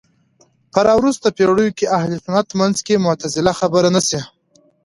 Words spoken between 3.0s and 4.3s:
معتزله خبره نه شي